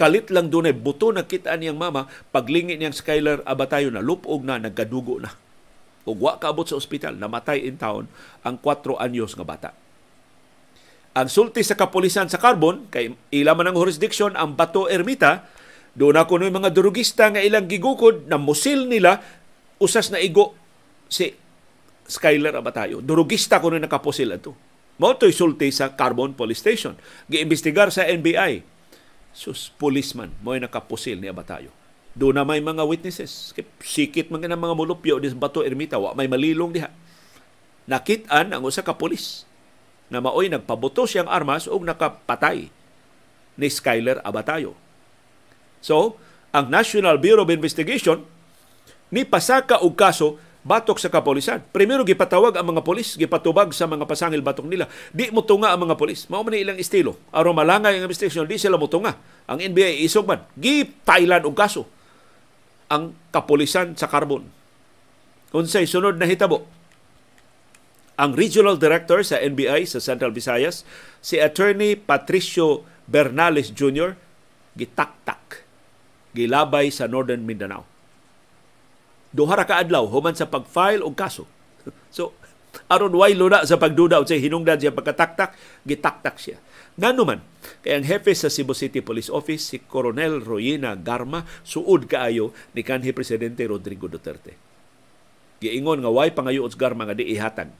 [0.00, 4.40] kalit lang doon ay buto na kita niyang mama, paglingi niyang Skyler Abatayo na lupog
[4.48, 5.36] na, nagkadugo na.
[6.08, 8.08] Ug wa kaabot sa ospital, namatay in town
[8.40, 9.70] ang 4 anyos nga bata.
[11.12, 15.44] Ang sulti sa kapulisan sa Carbon, kay ila man ang jurisdiction ang Bato Ermita,
[15.92, 19.20] doon ako no mga durugista nga ilang gigukod na musil nila
[19.76, 20.56] usas na igo
[21.12, 21.36] si
[22.08, 23.04] Skyler Abatayo.
[23.04, 24.56] Durugista ko na nakapusil ato.
[24.96, 26.96] Mao to'y sulti sa Carbon Police Station.
[27.28, 28.64] Giimbestigar sa NBI.
[29.36, 31.68] Sus, policeman, mo'y nakapusil ni Abatayo.
[32.16, 33.52] Doon na may mga witnesses.
[33.84, 36.00] Sikit mga ng mga mulupyo di Bato Ermita.
[36.00, 36.88] Wa may malilong diha.
[37.84, 39.44] Nakitaan ang usa ka pulis
[40.08, 42.72] na maoy nagpabuto siyang armas o nakapatay
[43.58, 44.74] ni Skyler Abatayo.
[45.82, 46.16] So,
[46.52, 48.24] ang National Bureau of Investigation
[49.12, 51.58] ni pasaka og kaso batok sa kapolisan.
[51.74, 54.86] Primero gipatawag ang mga polis, gipatubag sa mga pasangil batok nila.
[55.10, 56.30] Di mo tunga ang mga polis.
[56.30, 57.18] Mao man ilang estilo.
[57.34, 59.18] Aron malangay ang investigation, di sila mo tunga.
[59.50, 61.84] Ang NBI isog man, gipailan og kaso
[62.86, 64.46] ang kapolisan sa Carbon.
[65.52, 66.64] Unsay sunod na hitabo.
[68.20, 70.84] Ang regional director sa NBI sa Central Visayas,
[71.24, 74.14] si Attorney Patricio Bernales Jr.,
[74.76, 75.64] gitaktak
[76.32, 77.92] gilabay sa Northern Mindanao
[79.32, 81.48] duha ra ka adlaw human sa pag-file og kaso.
[82.16, 82.36] So
[82.88, 86.56] aron way luna sa pagduda sa hinungdan siya pagkataktak, gitaktak siya.
[86.96, 87.40] Ngano man,
[87.80, 92.84] kay ang hepe sa Cebu City Police Office si Coronel Royena Garma suod kaayo ni
[92.84, 94.56] kanhi presidente Rodrigo Duterte.
[95.64, 97.72] Giingon nga way pangayo os Garma nga di ihatag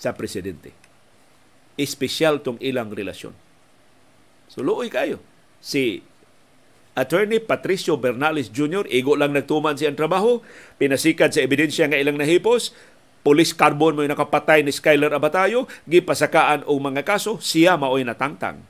[0.00, 0.72] sa presidente.
[1.76, 3.36] Espesyal tong ilang relasyon.
[4.48, 5.20] So luoy kayo.
[5.60, 6.00] Si
[6.96, 8.88] Attorney Patricio Bernales Jr.
[8.88, 10.40] igo lang nagtuman siyang trabaho,
[10.80, 12.72] pinasikat sa ebidensya nga ilang nahipos,
[13.20, 18.64] Police Carbon mo nakapatay ni Skyler Abatayo, gipasakaan og mga kaso, siya maoy natangtang.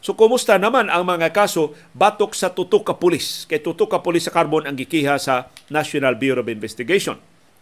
[0.00, 3.44] So kumusta naman ang mga kaso batok sa tutok ka pulis?
[3.44, 7.20] Kay tutok ka pulis sa Carbon ang gikiha sa National Bureau of Investigation.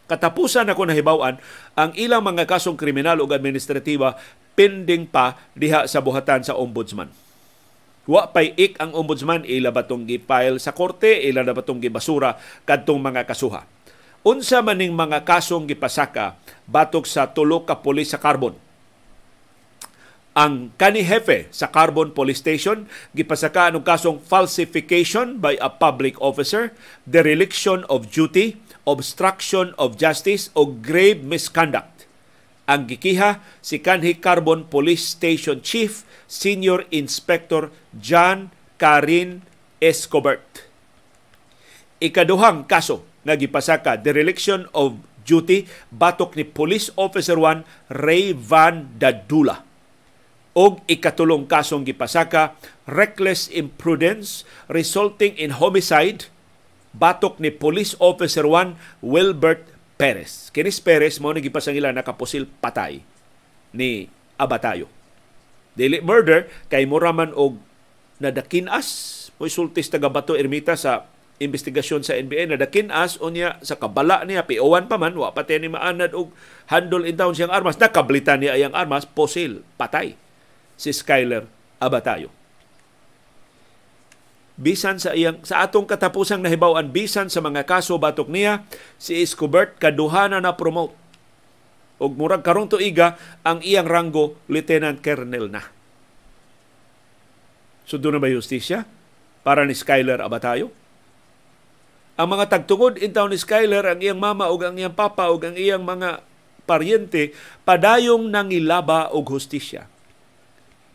[0.08, 1.36] Katapusan ako nahibawan
[1.76, 4.16] ang ilang mga kasong kriminal ug administratiba
[4.56, 7.12] pending pa diha sa buhatan sa ombudsman.
[8.08, 13.04] Wa pay ik ang ombudsman ila batong gi-file sa korte, ila na batong gibasura kadtong
[13.04, 13.68] mga kasuha.
[14.24, 18.56] Unsa maning mga kasong gipasaka batok sa tulo ka pulis sa carbon
[20.38, 26.70] ang kani hefe sa Carbon Police Station gipasaka og kasong falsification by a public officer,
[27.02, 28.54] dereliction of duty,
[28.88, 32.08] obstruction of justice o grave misconduct.
[32.64, 38.48] Ang gikiha si kanhi Carbon Police Station Chief Senior Inspector John
[38.80, 39.44] Karin
[39.80, 40.64] Escobert.
[42.00, 44.96] Ikaduhang kaso nga gipasaka dereliction of
[45.28, 49.68] duty batok ni Police Officer 1 Ray Van Dadula
[50.58, 52.58] og ikatulong kasong gipasaka
[52.90, 56.26] reckless imprudence resulting in homicide
[56.98, 59.62] batok ni Police Officer 1 Wilbert
[59.94, 60.50] Perez.
[60.50, 63.00] Kinis Perez mao ni gipasangila nakapusil patay
[63.70, 64.90] ni Abatayo.
[65.78, 67.58] Dili murder kay muraman og
[68.18, 71.06] nadakinas mo sultis taga Bato Ermita sa
[71.38, 76.10] investigasyon sa NBI nadakinas unya sa kabala niya piuwan pa man wa pa ni maanad
[76.10, 76.34] og
[76.66, 80.18] handle in town siyang armas nakablitan niya ayang armas posil patay
[80.74, 81.46] si Skyler
[81.78, 82.37] Abatayo.
[84.58, 88.66] Bisan sa iyang sa atong katapusang nahibaw-an bisan sa mga kaso batok niya
[88.98, 90.98] si Escobert kaduhana na promote
[92.02, 93.14] og murag karong tuiga
[93.46, 95.62] ang iyang ranggo lieutenant colonel na.
[97.86, 98.82] So doon na ba justisya
[99.46, 100.74] para ni Skyler Abatayo?
[102.18, 105.38] Ang mga tagtungod in town ni Skyler, ang iyang mama o ang iyang papa o
[105.38, 106.26] ang iyang mga
[106.66, 107.30] paryente,
[107.62, 109.86] padayong nangilaba og hustisya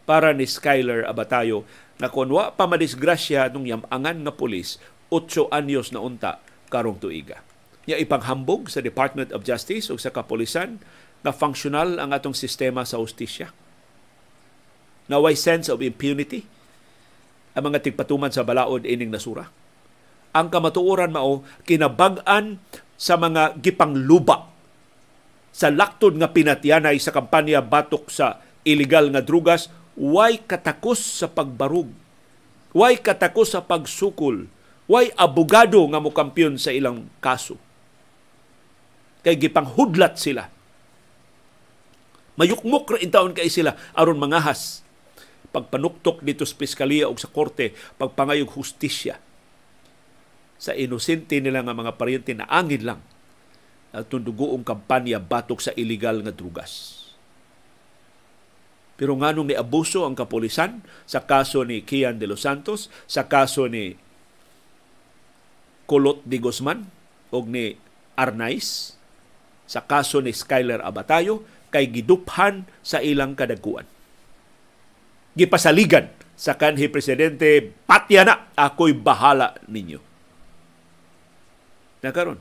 [0.04, 1.64] para ni Skyler Abatayo
[2.02, 4.82] na kung pa madisgrasya nung yamangan nga pulis,
[5.14, 6.42] 8 anyos na unta
[6.74, 7.46] karong tuiga.
[7.86, 10.82] Nya ipanghambog sa Department of Justice o sa kapulisan
[11.22, 13.52] na functional ang atong sistema sa ustisya.
[15.12, 16.48] Na way sense of impunity
[17.54, 19.52] ang mga tigpatuman sa balaod ining nasura.
[20.34, 22.58] Ang kamatuoran mao kinabag-an
[22.98, 24.50] sa mga gipangluba
[25.54, 31.90] sa laktod nga pinatyanay sa kampanya batok sa illegal nga drugas Way katakos sa pagbarug.
[32.74, 34.50] Way katakos sa pagsukol.
[34.90, 37.56] Way abogado nga mukampiyon sa ilang kaso.
[39.24, 40.50] Kay gipanghudlat sila.
[42.34, 44.82] Mayukmok ra intawon kay sila aron mangahas
[45.54, 49.22] pagpanuktok dito sa piskalya o sa korte pagpangayog hustisya
[50.58, 53.02] sa inosente nila nga mga paryente na angin lang
[53.94, 57.03] at tundugoong kampanya batok sa illegal nga drugas.
[59.04, 63.68] Pero nganong ni abuso ang kapulisan sa kaso ni Kian de los Santos, sa kaso
[63.68, 64.00] ni
[65.84, 66.88] Kulot de Guzman
[67.28, 67.76] o ni
[68.16, 68.96] Arnaiz,
[69.68, 73.84] sa kaso ni Skyler Abatayo, kay giduphan sa ilang kadagkuan.
[75.36, 76.08] Gipasaligan
[76.40, 80.00] sa kanhi presidente, patya na, ako'y bahala ninyo.
[82.08, 82.40] Nakaron,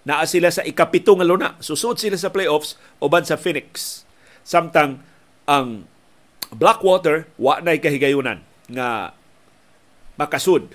[0.09, 1.53] Naa sila sa ikapito nga luna.
[1.61, 4.01] Susud sila sa playoffs uban sa Phoenix.
[4.41, 5.05] Samtang
[5.45, 5.85] ang
[6.49, 8.41] Blackwater wa nay kahigayunan
[8.73, 9.13] nga
[10.17, 10.73] makasud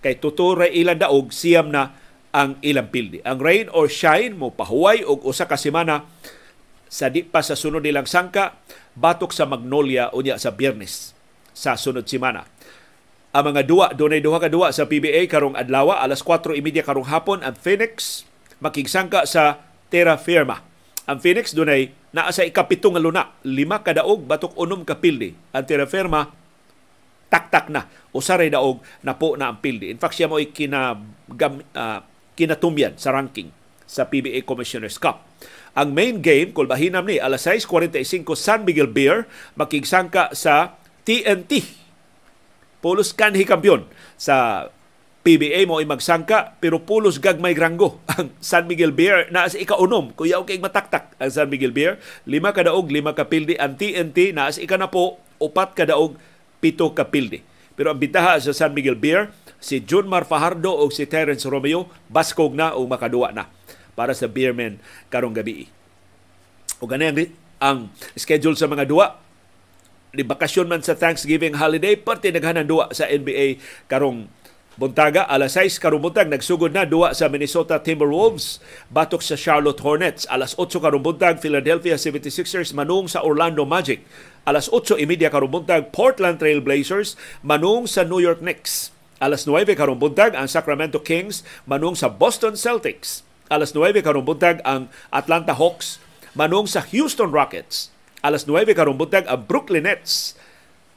[0.00, 2.00] kay tuturay ilang daog siyam na
[2.32, 3.20] ang ilang pildi.
[3.28, 6.08] Ang rain or shine mo pahuway og usa ka semana
[6.88, 8.56] sa di pa sa sunod nilang sangka
[8.96, 11.12] batok sa Magnolia unya sa Biyernes
[11.52, 12.48] sa sunod semana.
[13.36, 17.44] Ang mga duwa, dunay duha ka duwa sa PBA karong adlaw alas 4:30 karong hapon
[17.44, 18.24] ang Phoenix
[18.62, 19.58] makigsangka sa
[19.90, 20.62] Terra Firma.
[21.10, 25.34] Ang Phoenix dunay naa sa ikapito nga luna, lima ka daog batok unom ka pildi.
[25.50, 26.30] Ang Terra Firma
[27.26, 29.90] taktak na usaray daog napo na ang pildi.
[29.90, 30.94] In fact siya mo kina
[31.34, 32.00] gam, uh,
[32.38, 33.50] kinatumyan sa ranking
[33.88, 35.26] sa PBA Commissioner's Cup.
[35.72, 39.24] Ang main game, kung bahinam ni, alas 6.45 San Miguel Beer,
[39.56, 40.76] makigsangka sa
[41.08, 41.64] TNT.
[42.84, 43.88] Pulos kanhi kampiyon
[44.20, 44.68] sa
[45.22, 48.02] PBA mo ay magsangka pero pulos gagmay granggo.
[48.18, 50.10] Ang San Miguel Beer na sa ikaunom.
[50.18, 54.34] Kuya kay mataktak ang San Miguel Beer lima ka daog lima ka pildi ang TNT
[54.34, 56.18] na sa ikanapo upat ka daog
[56.58, 57.42] pito ka pildi
[57.78, 59.30] pero ang bitaha sa San Miguel Beer
[59.62, 63.46] si Jun Mar Fajardo o si Terence Romeo baskog na o makaduwa na
[63.94, 65.70] para sa Beermen karong gabi.
[66.82, 67.14] O ganyan
[67.62, 69.22] ang schedule sa mga duwa.
[70.12, 74.28] Ni bakasyon man sa Thanksgiving holiday parte naghanan duwa sa NBA karong
[74.80, 78.58] buntaga alas 6 karong buntag nagsugod na duwa sa Minnesota Timberwolves
[78.88, 80.24] batok sa Charlotte Hornets.
[80.32, 84.04] Alas 8 karong buntag Philadelphia 76ers manung sa Orlando Magic.
[84.48, 87.14] Alas 8:30 karong buntag Portland Trail Blazers
[87.44, 88.90] manung sa New York Knicks.
[89.22, 93.22] Alas 9 karong buntag ang Sacramento Kings manung sa Boston Celtics.
[93.52, 96.02] Alas 9 karong buntag ang Atlanta Hawks
[96.34, 97.92] manung sa Houston Rockets.
[98.24, 100.34] Alas 9 karong buntag ang Brooklyn Nets.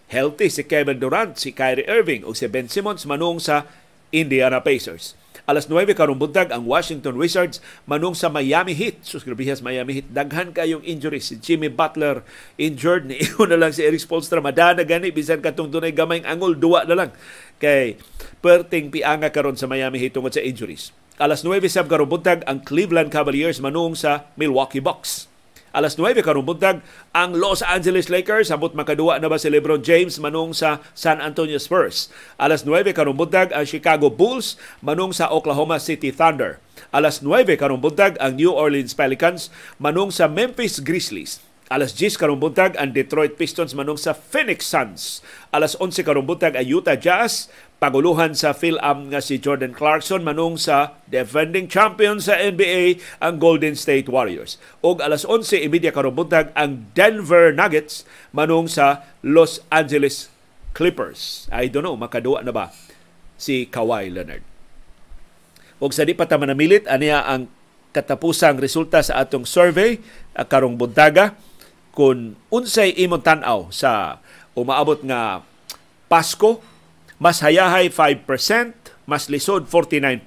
[0.05, 3.65] Healthy si Kevin Durant, si Kyrie Irving ug si Ben Simmons manung sa
[4.13, 5.17] Indiana Pacers.
[5.45, 9.05] Alas 9 karong buntag ang Washington Wizards manung sa Miami Heat.
[9.05, 10.09] Suskribihas Miami Heat.
[10.09, 11.29] Daghan kayong injuries.
[11.29, 12.25] Si Jimmy Butler
[12.57, 16.81] injured ni na lang si Eric Spoelstra madana gani bisan katong dunay gamayng angol duwa
[16.89, 17.11] na lang
[17.61, 18.01] kay
[18.41, 20.89] perting pianga karon sa Miami Heat tungod sa injuries.
[21.21, 25.29] Alas 9 sab karong buntag ang Cleveland Cavaliers manung sa Milwaukee Bucks
[25.75, 26.79] alas 9 karong buntag
[27.11, 31.59] ang Los Angeles Lakers ambot makaduwa na ba si LeBron James manung sa San Antonio
[31.59, 32.07] Spurs.
[32.39, 36.63] Alas 9 karong buntag ang Chicago Bulls manung sa Oklahoma City Thunder.
[36.95, 41.43] Alas 9 karong buntag ang New Orleans Pelicans manung sa Memphis Grizzlies.
[41.65, 45.25] Alas 10 karong buntag ang Detroit Pistons manung sa Phoenix Suns.
[45.49, 50.55] Alas 11 karong buntag ang Utah Jazz paguluhan sa Phil-Am nga si Jordan Clarkson manung
[50.55, 54.55] sa defending champion sa NBA ang Golden State Warriors.
[54.79, 60.31] Og alas 11:30 karong buntag ang Denver Nuggets manung sa Los Angeles
[60.71, 61.51] Clippers.
[61.51, 62.71] I don't know makaduwa na ba
[63.35, 64.43] si Kawhi Leonard.
[65.83, 67.51] Og sa di pa ta manamilit aniya ang
[67.91, 69.99] katapusang resulta sa atong survey
[70.35, 71.35] karong buntaga
[71.95, 74.19] kung unsay imong tan-aw sa
[74.51, 75.43] umaabot nga
[76.11, 76.59] Pasko
[77.21, 78.27] mas hayahay 5%,
[79.07, 80.25] mas lisod 49%,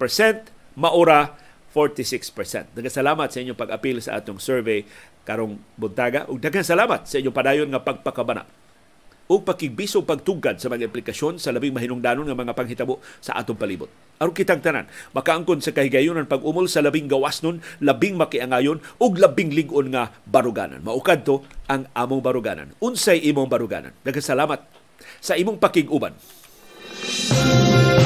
[0.78, 1.36] maura
[1.74, 2.72] 46%.
[2.72, 4.88] Daghang salamat sa inyong pag-apil sa atong survey
[5.28, 8.48] karong buntaga ug daghang salamat sa inyong padayon nga pagpakabana
[9.28, 13.92] ug pakigbisog pagtugad sa mga implikasyon sa labing mahinungdanon nga mga panghitabo sa atong palibot.
[14.18, 19.92] Aron kitang tanan, makaangkon sa kahigayonan pag-umol sa labing gawasnon, labing makiangayon ug labing lig-on
[19.92, 20.80] nga baruganan.
[20.80, 22.72] Maukad to ang among baruganan.
[22.80, 23.92] Unsay imong baruganan.
[24.00, 24.64] Daghang salamat
[25.20, 26.16] sa imong pakiguban.
[27.30, 27.97] Música